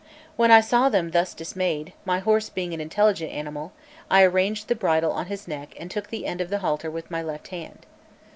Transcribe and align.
When 0.35 0.49
I 0.49 0.61
saw 0.61 0.89
them 0.89 1.11
thus 1.11 1.35
dismayed, 1.35 1.93
my 2.05 2.17
horse 2.17 2.49
being 2.49 2.73
an 2.73 2.81
intelligent 2.81 3.31
animal, 3.31 3.71
I 4.09 4.23
arranged 4.23 4.67
the 4.67 4.73
bridle 4.73 5.11
on 5.11 5.27
his 5.27 5.47
neck 5.47 5.75
and 5.79 5.91
took 5.91 6.07
the 6.07 6.25
end 6.25 6.41
of 6.41 6.49
the 6.49 6.57
halter 6.65 6.89
with 6.89 7.11
my 7.11 7.21
left 7.21 7.49
hand. 7.49 7.85